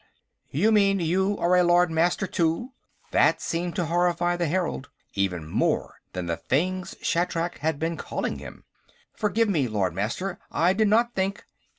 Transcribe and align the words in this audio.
"You 0.49 0.71
mean, 0.71 0.99
you 0.99 1.37
are 1.37 1.55
a 1.55 1.63
Lord 1.63 1.91
Master, 1.91 2.25
too?" 2.25 2.71
That 3.11 3.39
seemed 3.39 3.75
to 3.75 3.85
horrify 3.85 4.35
the 4.35 4.47
herald 4.47 4.89
even 5.13 5.47
more 5.47 6.01
that 6.13 6.25
the 6.25 6.37
things 6.37 6.95
Shatrak 7.03 7.59
had 7.59 7.77
been 7.77 7.97
calling 7.97 8.39
him. 8.39 8.63
"Forgive 9.13 9.47
me, 9.47 9.67
Lord 9.67 9.93
Master. 9.93 10.39
I 10.51 10.73
did 10.73 10.87
not 10.87 11.13
think...." 11.13 11.45